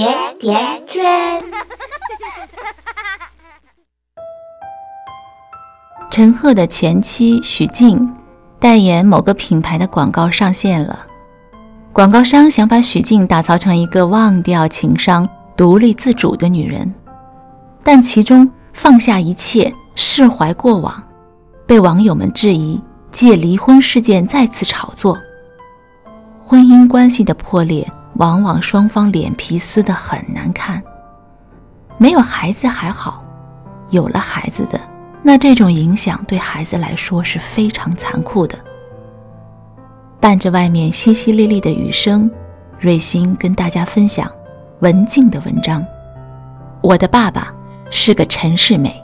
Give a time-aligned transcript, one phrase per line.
[0.00, 1.02] 甜甜圈。
[6.10, 8.10] 陈赫的前妻许静
[8.58, 11.00] 代言某个品牌的广告上线了，
[11.92, 16.94] 广告商想把许静打造成一个忘掉情商、独立自主的女人，
[17.84, 21.06] 但其中放下一切、释怀过往，
[21.66, 22.80] 被网友们质疑，
[23.12, 25.18] 借离婚事件再次炒作。
[26.42, 27.86] 婚姻关系的破裂，
[28.20, 30.82] 往往双方脸皮撕得很难看。
[31.96, 33.24] 没有孩子还好，
[33.88, 34.78] 有了孩子的，
[35.22, 38.58] 那这种影响对孩子来说是非常残酷的。
[40.20, 42.30] 伴着外面淅淅沥沥的雨声，
[42.78, 44.30] 瑞欣跟大家分享
[44.80, 45.82] 文静的文章。
[46.82, 47.50] 我的爸爸
[47.90, 48.94] 是个陈世美。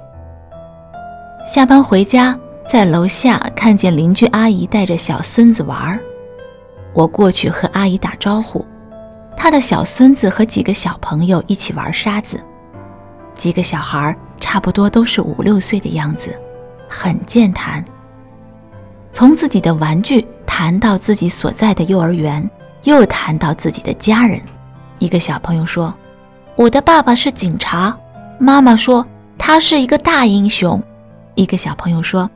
[1.47, 5.98] 下班回家，在楼下看见邻居阿姨带着小孙子玩儿。
[6.92, 8.62] 我过去和阿姨打招呼，
[9.37, 12.41] 他的小孙子和几个小朋友一起玩沙子，
[13.35, 16.34] 几个小孩差不多都是五六岁的样子，
[16.89, 17.84] 很健谈。
[19.12, 22.48] 从自己的玩具谈到自己所在的幼儿园，
[22.84, 24.41] 又谈到自己的家人。
[24.98, 25.95] 一个小朋友说
[26.56, 27.97] ：“我的爸爸是警察。”
[28.41, 29.06] 妈妈说
[29.39, 30.83] ：“他是一个大英雄。”
[31.37, 32.28] 一个小朋友说：“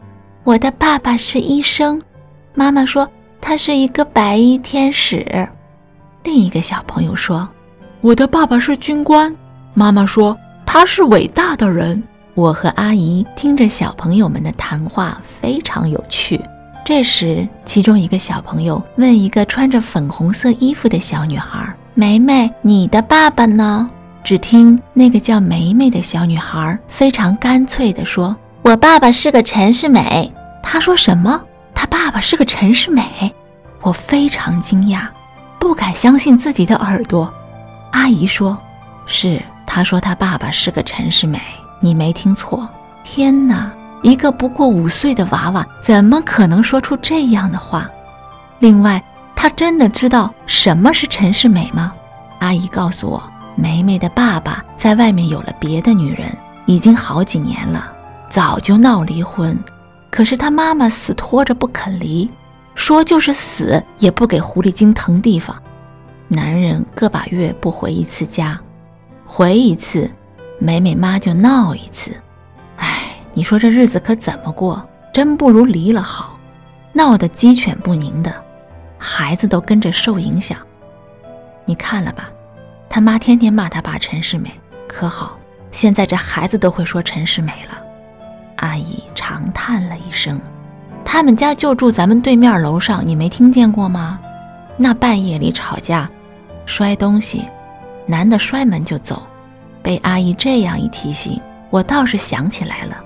[0.44, 2.00] 我的爸爸是医生。”
[2.54, 3.08] 妈妈说。
[3.42, 5.48] 他是一个白衣天使。
[6.22, 7.48] 另一个小朋友说
[8.00, 9.34] ：“我的爸爸是军官。”
[9.74, 12.02] 妈妈说：“他是伟大的人。”
[12.34, 16.40] 我和阿姨听着小朋友们的谈话，非常有趣。
[16.84, 23.90] 这时，其中一个小朋友问一个穿着粉红色衣服的小女孩：“梅梅，你的爸爸呢？”
[24.22, 30.32] 只听那个叫梅梅的小女孩非常干脆地说：“我爸爸是个陈世美。”
[30.62, 31.42] 她说什么？
[31.74, 33.02] 他爸爸是个陈世美，
[33.80, 35.06] 我非常惊讶，
[35.60, 37.32] 不敢相信自己的耳朵。
[37.92, 38.58] 阿姨说
[39.06, 41.40] ：“是，他说他爸爸是个陈世美，
[41.78, 42.68] 你没听错。”
[43.04, 43.70] 天哪，
[44.02, 47.88] 一个不过五岁的娃娃怎么可能说出这样的话？
[48.58, 49.02] 另外，
[49.36, 51.92] 他真的知道什么是陈世美吗？
[52.40, 53.22] 阿姨告诉我，
[53.54, 56.34] 梅梅的爸爸在外面有了别的女人，
[56.66, 57.90] 已经好几年了，
[58.30, 59.58] 早就闹离婚。
[60.10, 62.28] 可是他妈妈死拖着不肯离，
[62.74, 65.60] 说就是死也不给狐狸精腾地方。
[66.28, 68.58] 男人个把月不回一次家，
[69.26, 70.10] 回一次，
[70.58, 72.12] 美美妈就闹一次。
[72.76, 74.86] 哎，你说这日子可怎么过？
[75.12, 76.38] 真不如离了好，
[76.92, 78.32] 闹得鸡犬不宁的，
[78.96, 80.56] 孩子都跟着受影响。
[81.64, 82.30] 你看了吧，
[82.88, 84.50] 他妈天天骂他爸陈世美，
[84.86, 85.36] 可好，
[85.72, 87.82] 现在这孩子都会说陈世美了。
[88.56, 90.40] 阿姨长叹了一声
[91.04, 94.18] ：“他们家就住咱们对面楼上，你没听见过吗？
[94.76, 96.08] 那半夜里吵架，
[96.64, 97.44] 摔东西，
[98.06, 99.22] 男的摔门就走。
[99.82, 101.40] 被阿姨这样一提醒，
[101.70, 102.96] 我倒是想起来了。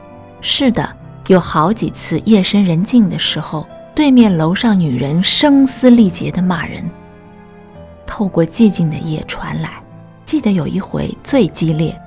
[0.40, 0.88] 是的，
[1.28, 6.84] 有好几次夜深人静的时候，对面楼上女人声嘶力竭地骂人，
[8.06, 9.70] 透过寂静的夜传来。
[10.24, 11.98] 记得有一回最激烈，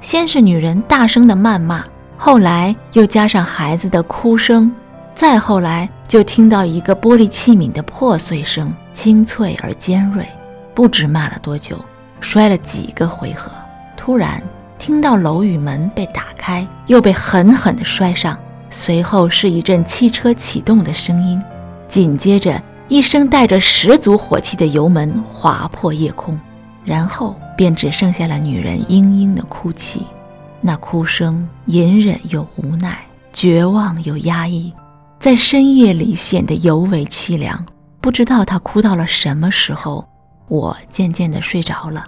[0.00, 1.84] 先是女人大声的谩骂。”
[2.20, 4.70] 后来又加上孩子的哭声，
[5.14, 10.26] 再后来就听到一个玻璃器皿的破碎声，清脆而尖锐。
[10.74, 11.78] 不知骂了多久，
[12.20, 13.52] 摔了几个回合，
[13.96, 14.42] 突然
[14.78, 18.36] 听到楼宇门被打开，又被狠狠地摔上。
[18.68, 21.40] 随后是一阵汽车启动的声音，
[21.86, 26.38] 紧接着一声带着十足火气的油门划破夜空，
[26.84, 30.04] 然后便只剩下了女人嘤嘤的哭泣。
[30.60, 32.98] 那哭声隐忍又无奈，
[33.32, 34.72] 绝望又压抑，
[35.20, 37.64] 在深夜里显得尤为凄凉。
[38.00, 40.06] 不知道她哭到了什么时候，
[40.48, 42.04] 我渐渐地睡着了。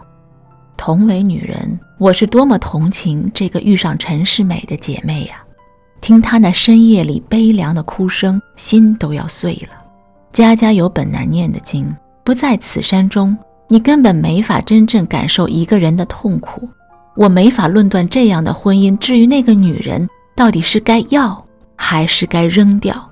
[0.77, 5.43] 同为女人，我是多么同情这个遇上陈世美的姐妹呀！
[6.01, 9.79] 听她那深夜里悲凉的哭声，心都要碎了。
[10.33, 11.95] 家家有本难念的经，
[12.25, 13.37] 不在此山中，
[13.69, 16.69] 你根本没法真正感受一个人的痛苦。
[17.17, 21.45] 我没法论断这样的婚姻，至于那个女人到底是该要
[21.77, 23.11] 还是该扔掉。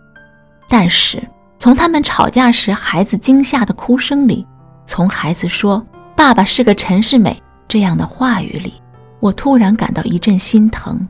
[0.69, 1.23] 但是
[1.59, 4.47] 从他们吵架时孩子惊吓的哭声里，
[4.87, 5.85] 从孩子说
[6.17, 8.75] “爸爸是个陈世美”这样的话语里，
[9.21, 11.07] 我突然感到一阵心疼。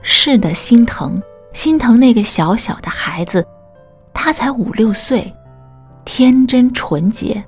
[0.00, 1.20] 是的，心疼，
[1.52, 3.44] 心疼那个小小的孩子，
[4.14, 5.30] 他才五六岁，
[6.04, 7.44] 天真纯洁，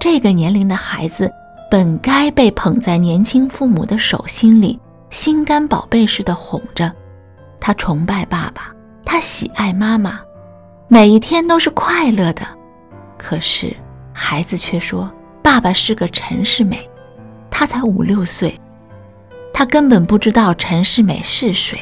[0.00, 1.30] 这个年龄的孩子。
[1.74, 4.78] 本该被捧在年轻父母的手心里，
[5.10, 6.92] 心肝宝贝似的哄着。
[7.60, 8.72] 他崇拜爸爸，
[9.04, 10.20] 他喜爱妈妈，
[10.86, 12.46] 每一天都是快乐的。
[13.18, 13.74] 可是
[14.12, 15.12] 孩子却说
[15.42, 16.88] ：“爸爸是个陈世美，
[17.50, 18.56] 他才五六岁，
[19.52, 21.76] 他根本不知道陈世美是谁，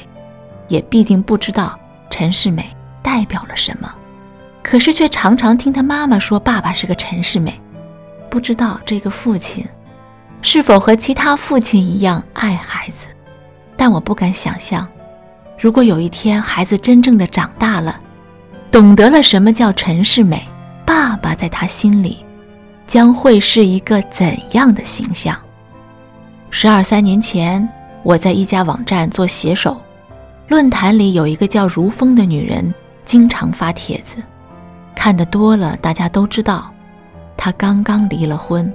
[0.69, 1.79] 也必定不知道
[2.09, 2.65] 陈世美
[3.03, 3.95] 代表了什么。
[4.63, 7.61] 可是却常常听他妈妈说爸爸是个陈世美，
[8.31, 9.63] 不知道这个父亲
[10.43, 13.07] 是否和其他父亲一样爱孩子。
[13.77, 14.87] 但我不敢想象，
[15.59, 17.99] 如果有一天孩子真正的长大了，
[18.71, 20.47] 懂得了什么叫陈世美，
[20.85, 22.25] 爸爸在他心里。
[22.85, 25.35] 将会是一个怎样的形象？
[26.51, 27.67] 十二三年前，
[28.03, 29.81] 我在一家网站做写手，
[30.49, 32.75] 论坛里有一个叫如风的女人，
[33.07, 34.23] 经常发帖子，
[34.95, 36.71] 看得多了，大家都知道，
[37.35, 38.71] 她刚刚离了婚，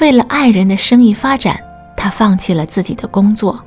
[0.00, 1.58] 为了爱人的生意发展，
[1.96, 3.60] 他放弃了自己的工作，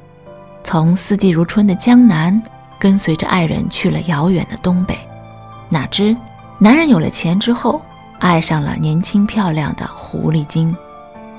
[0.63, 2.41] 从四季如春的江南，
[2.77, 4.97] 跟随着爱人去了遥远的东北。
[5.69, 6.15] 哪知，
[6.59, 7.81] 男人有了钱之后。
[8.19, 10.75] 爱上了年轻漂亮的狐狸精，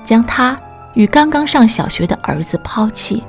[0.01, 0.57] 将她
[0.93, 3.21] 与刚刚上小学的儿子抛弃。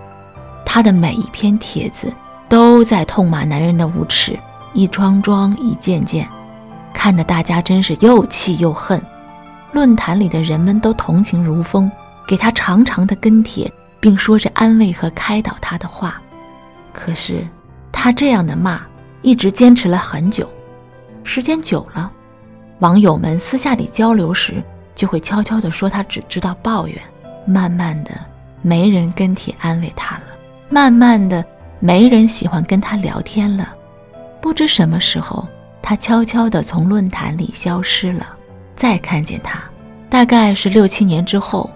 [0.64, 2.14] 她的每一篇帖子
[2.48, 4.38] 都在痛骂男人的无耻，
[4.72, 6.28] 一桩桩，一件件，
[6.92, 9.02] 看得大家真是又气又恨。
[9.72, 11.90] 论坛里的人们都同情如风，
[12.26, 13.70] 给他长长的跟帖，
[14.00, 16.20] 并说着安慰和开导他的话。
[16.92, 17.46] 可是
[17.92, 18.80] 他这样的骂
[19.22, 20.48] 一直坚持了很久，
[21.22, 22.10] 时间久了。
[22.80, 24.62] 网友们私下里交流时，
[24.94, 26.96] 就会悄悄地说他只知道抱怨。
[27.46, 28.10] 慢慢的，
[28.62, 30.22] 没人跟帖安慰他了；
[30.68, 31.44] 慢慢的，
[31.78, 33.74] 没人喜欢跟他聊天了。
[34.40, 35.46] 不知什么时候，
[35.82, 38.36] 他悄悄地从论坛里消失了。
[38.80, 39.60] 再看见他，
[40.08, 41.68] 大概是六七年之后。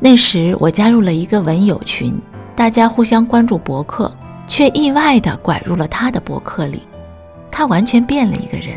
[0.00, 2.20] 那时我加入了一个文友群，
[2.56, 4.12] 大家互相关注博客，
[4.48, 6.82] 却意外地拐入了他的博客里。
[7.52, 8.76] 他完全变了一个人。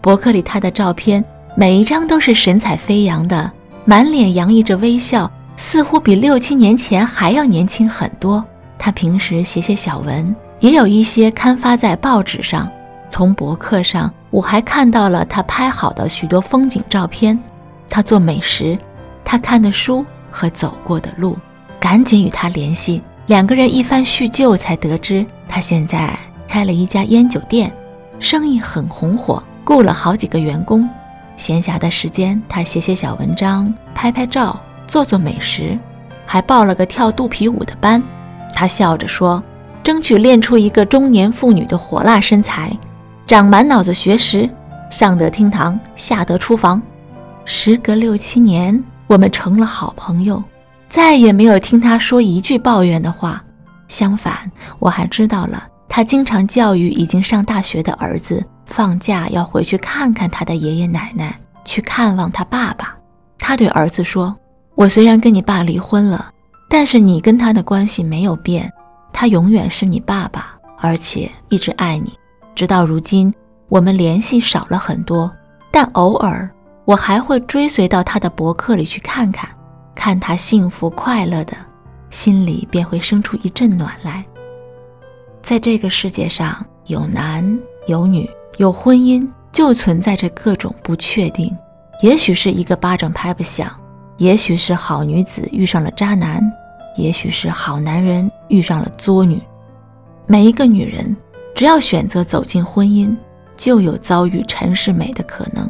[0.00, 1.22] 博客里他的照片，
[1.54, 3.52] 每一张都是神采飞扬的，
[3.84, 8.42] 满脸洋溢着微笑，似乎比六七年前还要年轻很多。
[8.78, 12.66] 他平时写写小文，也有一些刊发在报纸上。
[13.10, 17.38] 从博客上，我还看到了他拍好的许多风景照片。
[17.88, 18.76] 他做美食，
[19.24, 21.38] 他看的书和走过的路，
[21.80, 23.02] 赶紧与他联系。
[23.26, 27.72] 两个人一番叙旧，才得知他现在开了一家烟酒店，
[28.18, 29.42] 生意很红火。
[29.64, 30.88] 雇了好几个员工，
[31.36, 35.78] 闲暇的时间，他写写小文章，拍拍照，做做美食，
[36.24, 38.02] 还报了个跳肚皮舞的班。
[38.54, 39.42] 他笑着说
[39.84, 42.74] ：“争取练出一个中年妇女的火辣身材，
[43.28, 44.48] 长满脑子学识，
[44.88, 46.80] 上得厅堂，下得厨房。”
[47.44, 50.42] 时隔六七年，我们成了好朋友，
[50.88, 53.44] 再也没有听他说一句抱怨的话。
[53.86, 58.42] 相反，我还知道了他经常教育已经上大学的儿子。
[58.64, 62.96] 放假要回去看看他的爷爷奶奶，去看望他爸爸。
[63.38, 64.34] 他对儿子说
[64.74, 66.30] ：“我虽然跟你爸离婚了，
[66.70, 68.72] 但是你跟他的关系没有变，
[69.12, 72.12] 他永远是你爸爸，而且一直爱你。
[72.58, 73.32] 直到如今，
[73.68, 75.32] 我们联系少了很多，
[75.70, 76.50] 但偶尔
[76.84, 79.48] 我还会追随到他的博客里去看看，
[79.94, 81.56] 看他幸福快乐的，
[82.10, 84.24] 心里便会生出一阵暖来。
[85.40, 87.56] 在这个世界上，有男
[87.86, 88.28] 有女。”
[88.58, 91.56] 有婚姻就存在着各种不确定，
[92.02, 93.70] 也许是一个巴掌拍不响，
[94.16, 96.42] 也许是好女子遇上了渣男，
[96.96, 99.40] 也许是好男人遇上了作女。
[100.26, 101.16] 每一个女人
[101.58, 103.12] 只要选择走进婚姻，
[103.56, 105.68] 就有遭遇陈世美的可能。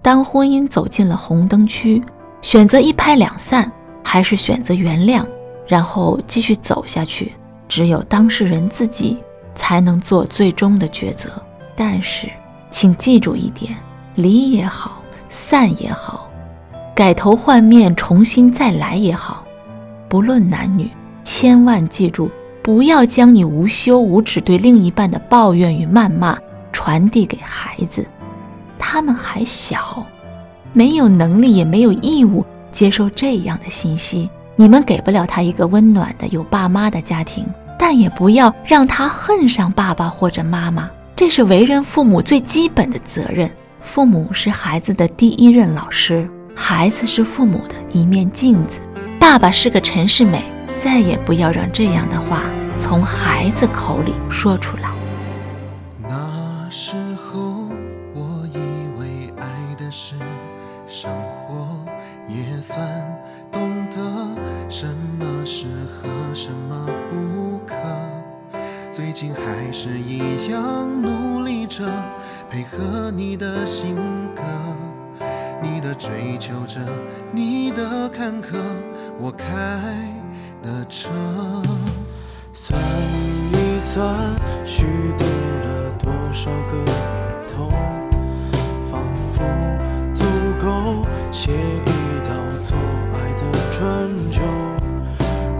[0.00, 2.00] 当婚姻走进了红灯区，
[2.40, 3.68] 选择一拍两散，
[4.04, 5.26] 还是选择原谅，
[5.66, 7.32] 然后继续走下去，
[7.66, 9.18] 只有当事人自己
[9.56, 11.28] 才能做最终的抉择。
[11.74, 12.28] 但是，
[12.70, 13.74] 请记住一点：
[14.14, 16.30] 离也好，散也好，
[16.94, 19.42] 改头换面，重新再来也好，
[20.08, 20.88] 不论男女，
[21.24, 22.30] 千万记住，
[22.68, 26.38] 不要将你无休无止对另一半的抱怨与谩骂
[26.70, 28.04] 传递给孩子。
[28.78, 30.04] 他们还小，
[30.74, 34.28] 没有能力，也没有义务接受这样的信息。
[34.54, 37.46] 你们给不了他一个温暖的有爸妈的家庭，
[37.78, 40.90] 但也不要让他恨上爸爸或者妈妈。
[41.16, 43.50] 这是为人父母最基本的责任。
[43.80, 48.78] 父母是孩子的第一任老师，孩子是父母的一面镜子。
[49.18, 50.44] 爸爸是个陈世美，
[50.78, 52.42] 再也不要让这样的话
[52.78, 54.90] 从孩子口里说出来。
[56.08, 57.68] 那时候
[58.14, 58.58] 我以
[58.98, 60.14] 为爱的是
[60.86, 61.66] 生活，
[62.28, 62.80] 也算
[63.50, 64.00] 懂得
[64.68, 64.86] 什
[65.18, 67.74] 么适合，什么不可。
[68.92, 71.84] 最近还是一样努力着，
[72.50, 73.96] 配合你的性
[74.34, 74.42] 格，
[75.62, 76.80] 你的追求着
[77.30, 78.56] 你的坎坷，
[79.18, 79.46] 我开
[80.62, 81.08] 的车。
[82.52, 82.80] 算
[83.52, 84.16] 一算，
[84.64, 84.84] 虚
[85.16, 86.94] 度了多少个年
[87.46, 87.70] 头，
[88.90, 89.00] 仿
[89.32, 89.44] 佛
[90.12, 90.24] 足
[90.60, 91.90] 够写一
[92.26, 92.76] 道错
[93.14, 94.42] 爱的春秋。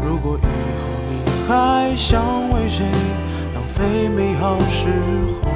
[0.03, 1.13] 如果以后你
[1.47, 2.85] 还想为谁
[3.55, 4.89] 浪费美好时
[5.41, 5.51] 候，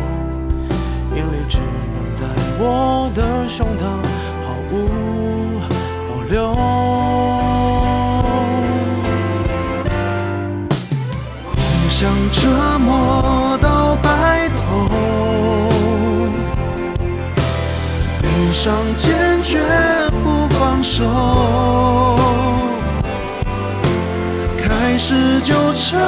[1.16, 2.24] 眼泪只能在
[2.58, 3.82] 我的胸膛
[4.46, 4.72] 毫无
[18.64, 19.58] 上坚决
[20.22, 21.04] 不放手，
[24.56, 26.00] 开始纠缠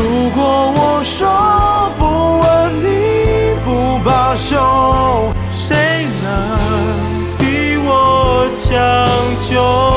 [0.00, 4.56] 如果我说不吻你不罢休，
[5.50, 6.26] 谁能
[7.36, 8.72] 逼我将
[9.46, 9.89] 就？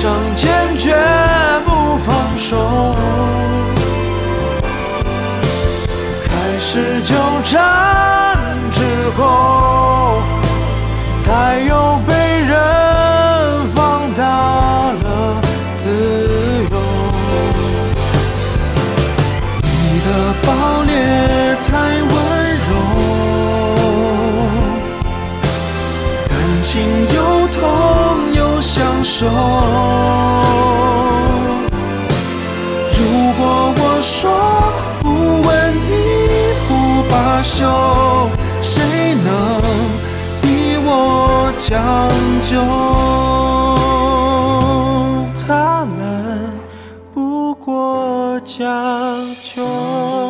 [0.00, 0.96] 悲伤坚决
[1.66, 2.96] 不放手，
[6.24, 7.14] 开始纠
[7.44, 7.79] 缠
[29.20, 29.28] 享受。
[32.96, 33.00] 如
[33.36, 33.40] 果
[33.76, 34.16] 我说
[35.02, 35.06] 不
[35.42, 35.92] 问你
[36.66, 36.70] 不
[37.10, 37.66] 罢休，
[38.62, 38.80] 谁
[39.22, 39.28] 能
[40.40, 42.08] 逼我将
[42.42, 42.56] 就？
[45.46, 46.00] 他们
[47.12, 48.56] 不过将
[49.42, 50.29] 就。